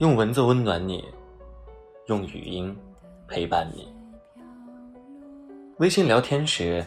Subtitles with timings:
[0.00, 1.04] 用文字温暖你，
[2.06, 2.74] 用语音
[3.28, 3.86] 陪伴你。
[5.76, 6.82] 微信聊天时，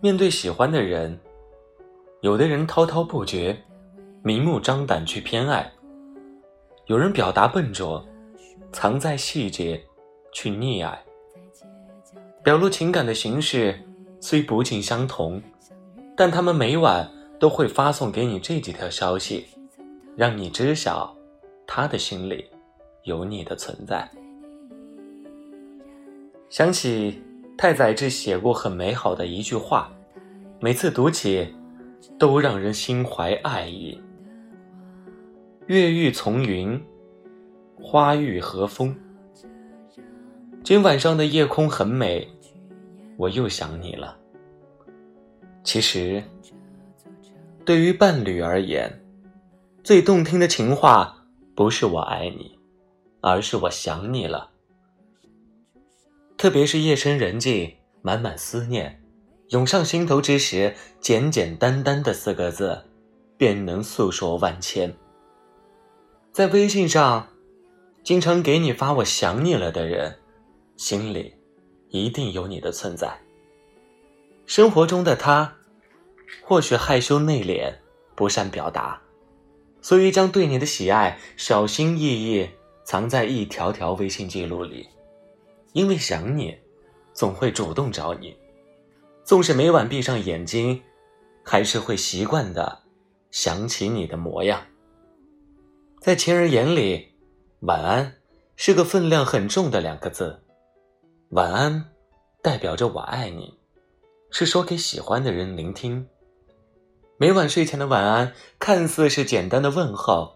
[0.00, 1.16] 面对喜欢的人，
[2.20, 3.56] 有的人滔滔不绝，
[4.24, 5.62] 明目张胆去偏爱；
[6.86, 8.04] 有人表达笨拙，
[8.72, 9.80] 藏在细节
[10.32, 11.00] 去溺爱。
[12.42, 13.80] 表露情感的形式
[14.18, 15.40] 虽不尽相同，
[16.16, 19.46] 但他们每晚都会发送给你这几条消息，
[20.16, 21.16] 让你知晓。
[21.66, 22.44] 他的心里
[23.04, 24.10] 有你的存在。
[26.48, 27.22] 想起
[27.58, 29.90] 太宰治写过很美好的一句话，
[30.60, 31.52] 每次读起
[32.18, 34.00] 都让人心怀爱意。
[35.66, 36.80] 月欲从云，
[37.80, 38.94] 花欲和风。
[40.62, 42.28] 今晚上的夜空很美，
[43.16, 44.16] 我又想你了。
[45.64, 46.22] 其实，
[47.64, 49.02] 对于伴侣而言，
[49.82, 51.23] 最动听的情话。
[51.54, 52.58] 不是我爱你，
[53.20, 54.50] 而是我想你了。
[56.36, 59.00] 特别是夜深人静、满满思念
[59.50, 62.82] 涌上心头之时，简简单单的四个字，
[63.36, 64.92] 便能诉说万千。
[66.32, 67.28] 在微信上，
[68.02, 70.18] 经常给你发“我想你了”的人，
[70.76, 71.32] 心里
[71.90, 73.16] 一定有你的存在。
[74.44, 75.56] 生活中的他，
[76.42, 77.72] 或许害羞内敛，
[78.16, 79.00] 不善表达。
[79.84, 82.48] 所以，将对你的喜爱小心翼翼
[82.86, 84.88] 藏在一条条微信记录里，
[85.74, 86.56] 因为想你，
[87.12, 88.34] 总会主动找你。
[89.24, 90.82] 纵使每晚闭上眼睛，
[91.42, 92.80] 还是会习惯的
[93.30, 94.62] 想起你的模样。
[96.00, 97.12] 在情人眼里，
[97.60, 98.14] 晚安
[98.56, 100.42] 是个分量很重的两个字。
[101.32, 101.90] 晚安，
[102.40, 103.58] 代表着我爱你，
[104.30, 106.08] 是说给喜欢的人聆听。
[107.16, 110.34] 每晚睡前的晚安，看似是简单的问候，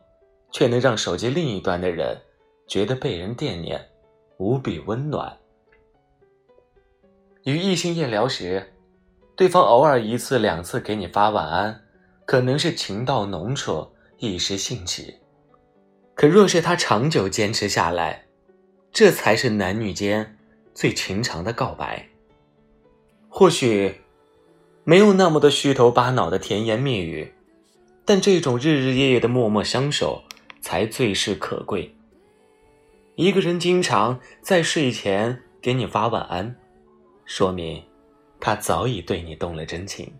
[0.53, 2.16] 却能让手机另一端的人
[2.69, 3.84] 觉得被人惦念，
[4.37, 5.37] 无比温暖。
[7.43, 8.75] 与异性夜聊时，
[9.34, 11.83] 对方偶尔一次两次给你发晚安，
[12.25, 13.84] 可能是情到浓处，
[14.19, 15.15] 一时兴起；
[16.15, 18.25] 可若是他长久坚持下来，
[18.93, 20.38] 这才是男女间
[20.75, 22.09] 最情长的告白。
[23.28, 24.00] 或许。
[24.88, 27.31] 没有那么多虚头巴脑的甜言蜜语，
[28.06, 30.25] 但这种日日夜夜的默默相守
[30.62, 31.94] 才最是可贵。
[33.15, 36.56] 一个人经常在睡前给你发晚安，
[37.26, 37.84] 说明
[38.41, 40.10] 他早已对你动了真情。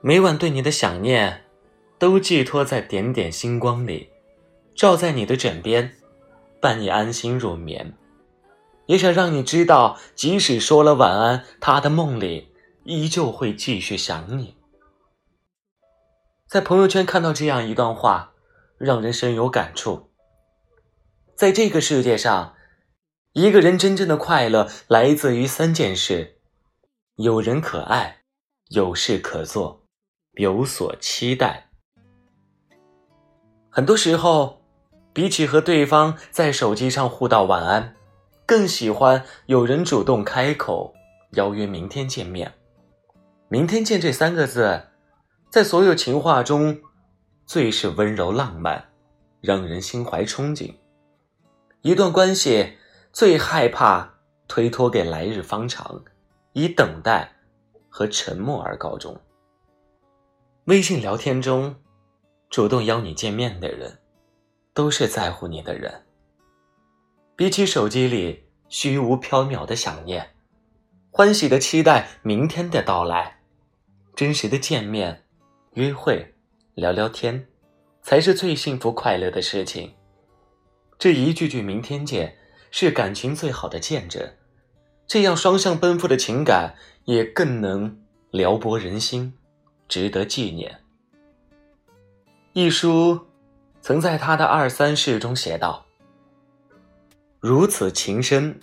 [0.00, 1.42] 每晚对你的想念，
[1.98, 4.10] 都寄托在点点星光里，
[4.76, 5.96] 照在你的枕边，
[6.60, 7.94] 伴你安心入眠。
[8.86, 12.46] 也想让你知道，即使说了晚安，他的梦里。
[12.90, 14.56] 依旧会继续想你。
[16.48, 18.32] 在朋友圈看到这样一段话，
[18.78, 20.10] 让人深有感触。
[21.36, 22.56] 在这个世界上，
[23.32, 26.40] 一个人真正的快乐来自于三件事：
[27.14, 28.22] 有人可爱，
[28.70, 29.84] 有事可做，
[30.32, 31.70] 有所期待。
[33.70, 34.62] 很多时候，
[35.12, 37.94] 比起和对方在手机上互道晚安，
[38.44, 40.92] 更喜欢有人主动开口
[41.34, 42.52] 邀约明天见面。
[43.52, 44.80] 明天见这三个字，
[45.50, 46.80] 在所有情话中，
[47.44, 48.92] 最是温柔浪漫，
[49.40, 50.72] 让人心怀憧憬。
[51.82, 52.78] 一段关系
[53.12, 54.14] 最害怕
[54.46, 56.04] 推脱给来日方长，
[56.52, 57.32] 以等待
[57.88, 59.20] 和沉默而告终。
[60.66, 61.74] 微信聊天中，
[62.50, 63.98] 主动邀你见面的人，
[64.72, 66.06] 都是在乎你的人。
[67.34, 70.36] 比起手机里虚无缥缈的想念，
[71.10, 73.38] 欢喜的期待明天的到来。
[74.20, 75.24] 真实的见面、
[75.72, 76.34] 约会、
[76.74, 77.48] 聊聊天，
[78.02, 79.94] 才是最幸福快乐的事情。
[80.98, 82.36] 这一句句“明天见”
[82.70, 84.22] 是感情最好的见证，
[85.06, 86.74] 这样双向奔赴的情感
[87.06, 87.98] 也更能
[88.30, 89.32] 撩拨人心，
[89.88, 90.82] 值得纪念。
[92.52, 93.18] 一书
[93.80, 95.86] 曾在他的二三事中写道
[97.40, 98.60] ：“如此情深，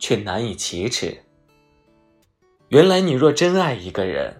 [0.00, 1.22] 却难以启齿。
[2.70, 4.38] 原来你若真爱一个人。”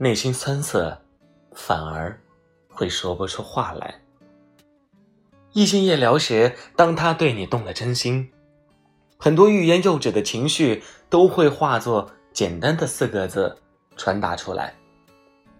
[0.00, 0.96] 内心酸涩，
[1.52, 2.16] 反而
[2.68, 4.00] 会说不出话来。
[5.52, 8.30] 异性夜聊时，当他对你动了真心，
[9.18, 13.58] 很多欲言又止的情绪都会化作简单的四个字
[13.96, 14.72] 传达出来：“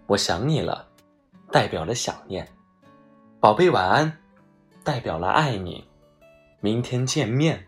[0.07, 0.87] 我想你了”，
[1.51, 2.47] 代表了想念
[3.41, 4.21] ；“宝贝晚安”，
[4.85, 5.85] 代表了爱你
[6.61, 7.67] ；“明天见面”，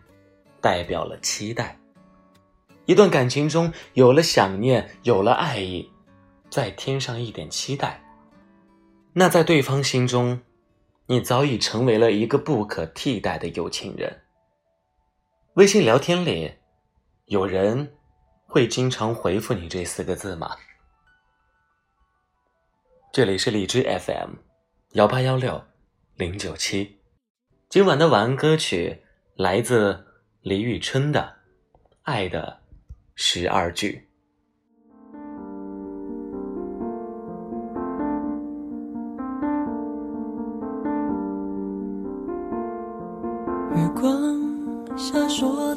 [0.61, 1.77] 代表了期待。
[2.85, 5.90] 一段感情中有了想念，有了爱意，
[6.51, 8.03] 再添上一点期待，
[9.13, 10.41] 那在对方心中。
[11.07, 14.21] 你早已成为了一个不可替代的有情人。
[15.55, 16.53] 微信聊天里，
[17.25, 17.97] 有人
[18.45, 20.55] 会经常回复你这四个字吗？
[23.11, 24.35] 这里是荔枝 FM，
[24.91, 25.61] 幺八幺六
[26.15, 27.01] 零九七。
[27.67, 29.03] 今晚的晚安歌曲
[29.35, 30.05] 来自
[30.41, 31.39] 李宇春的
[32.03, 32.61] 《爱的
[33.15, 34.07] 十二句》。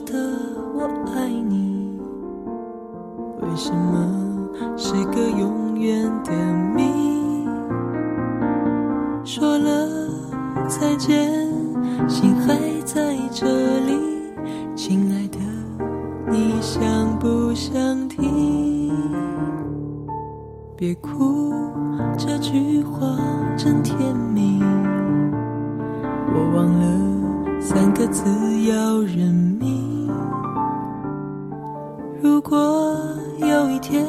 [0.05, 0.13] 的
[0.75, 0.83] 我
[1.15, 1.99] 爱你，
[3.41, 4.47] 为什么
[4.77, 6.33] 是个永远的
[6.75, 7.47] 谜？
[9.25, 9.89] 说了
[10.69, 11.31] 再见，
[12.07, 12.55] 心还
[12.85, 13.47] 在这
[13.81, 13.99] 里，
[14.77, 15.39] 亲爱的，
[16.31, 18.93] 你想不想听？
[20.77, 21.55] 别哭，
[22.19, 23.17] 这句话
[23.57, 23.99] 真甜
[24.35, 24.61] 蜜，
[26.35, 26.85] 我忘了。
[27.61, 28.23] 三个字
[28.69, 29.84] 要认命。
[32.45, 32.95] 如果
[33.39, 34.05] 有一天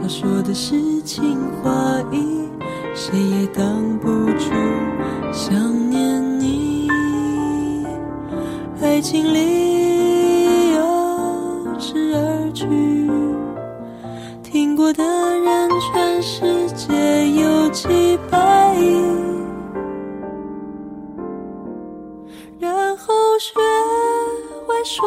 [0.00, 2.48] 他说的是情话意，
[2.94, 4.08] 谁也挡不
[4.38, 4.52] 住
[5.32, 6.88] 想念你。
[8.80, 10.80] 爱情里有
[11.76, 12.68] 十二句，
[14.44, 19.02] 听过的人全世界有几百亿。
[22.60, 23.54] 然后学
[24.68, 25.04] 会说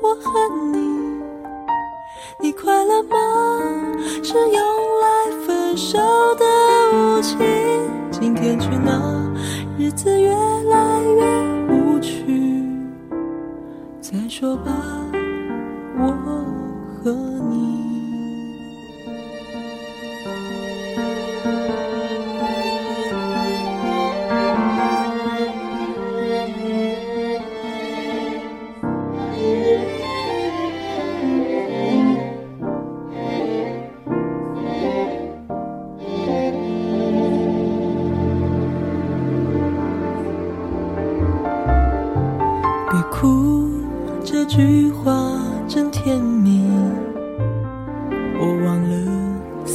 [0.00, 0.32] 我恨
[0.65, 0.65] 你，
[8.46, 9.34] 远去那？
[9.76, 12.62] 日子越来越无趣。
[14.00, 14.70] 再说吧，
[15.98, 16.35] 我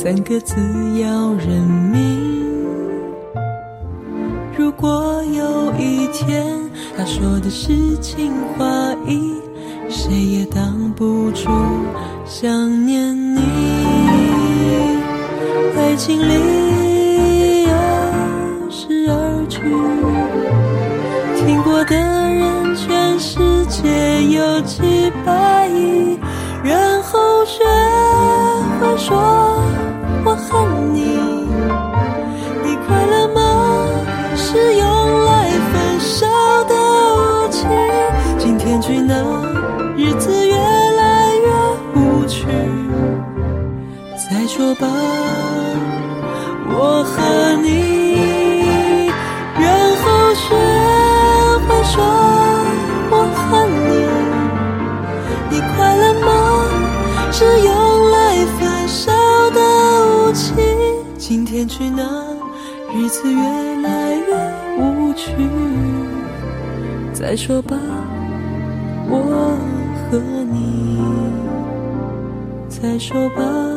[0.03, 0.55] 三个字
[0.99, 2.49] 要认命。
[4.57, 6.43] 如果有一天
[6.97, 8.65] 他说的是情话
[9.05, 9.35] 意，
[9.87, 11.51] 谁也挡不住
[12.25, 13.41] 想念你。
[15.77, 19.59] 爱情里有十二句，
[21.45, 23.37] 听过的人全世
[23.67, 26.17] 界有几百亿，
[26.63, 27.63] 然后学
[28.79, 29.61] 会说
[30.53, 30.99] 我恨你，
[32.61, 33.39] 你快乐吗？
[34.35, 36.27] 是用来分手
[36.67, 36.75] 的
[37.15, 37.65] 武器。
[38.37, 39.15] 今天去哪？
[39.95, 41.47] 日子越来越
[41.95, 42.45] 无趣。
[44.17, 44.87] 再说吧，
[46.67, 48.00] 我和你，
[61.33, 62.03] 今天去哪？
[62.93, 63.41] 日子越
[63.81, 64.35] 来越
[64.77, 65.31] 无趣。
[67.13, 67.77] 再说吧，
[69.07, 69.57] 我
[70.11, 70.99] 和你。
[72.67, 73.70] 再说吧。